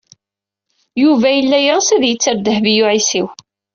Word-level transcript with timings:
Yuba 1.01 1.27
yella 1.31 1.59
yeɣs 1.65 1.87
ad 1.95 2.01
t-ter 2.07 2.35
Dehbiya 2.45 2.83
u 2.83 2.85
Ɛisiw. 2.93 3.27